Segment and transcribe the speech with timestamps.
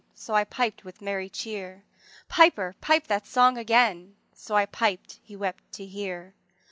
[0.15, 1.83] ''So I piped with a merry chear.
[2.27, 6.33] ``Piper, pipe that song again;'' So I piped: he wept to hear.